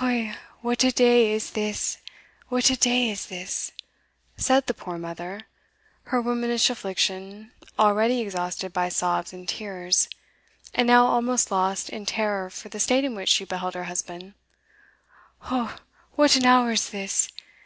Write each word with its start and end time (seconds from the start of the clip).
"O, 0.00 0.32
what 0.62 0.82
a 0.84 0.90
day 0.90 1.30
is 1.34 1.50
this! 1.50 1.98
what 2.48 2.70
a 2.70 2.76
day 2.78 3.10
is 3.10 3.26
this!" 3.26 3.72
said 4.38 4.66
the 4.68 4.72
poor 4.72 4.96
mother, 4.96 5.48
her 6.04 6.18
womanish 6.18 6.70
affliction 6.70 7.52
already 7.78 8.22
exhausted 8.22 8.72
by 8.72 8.88
sobs 8.88 9.34
and 9.34 9.46
tears, 9.46 10.08
and 10.72 10.86
now 10.86 11.04
almost 11.04 11.50
lost 11.50 11.90
in 11.90 12.06
terror 12.06 12.48
for 12.48 12.70
the 12.70 12.80
state 12.80 13.04
in 13.04 13.14
which 13.14 13.28
she 13.28 13.44
beheld 13.44 13.74
her 13.74 13.84
husband 13.84 14.32
"O, 15.50 15.76
what 16.12 16.36
an 16.36 16.46
hour 16.46 16.70
is 16.70 16.88
this! 16.88 17.28